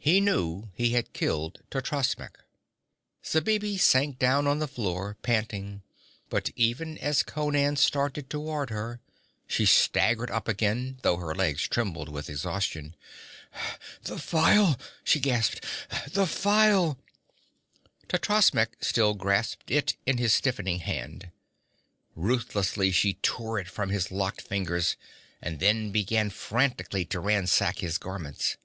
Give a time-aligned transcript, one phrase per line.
[0.00, 2.32] He knew he had killed Totrasmek.
[3.24, 5.82] Zabibi sank down on the floor, panting,
[6.28, 8.98] but even as Conan started toward her,
[9.46, 12.96] she staggered up again, though her legs trembled with exhaustion.
[14.02, 15.64] 'The phial!' she gasped.
[16.10, 16.98] 'The phial!'
[18.08, 21.30] Totrasmek still grasped it in his stiffening hand.
[22.16, 24.96] Ruthlessly she tore it from his locked fingers,
[25.40, 28.56] and then began frantically to ransack his garments.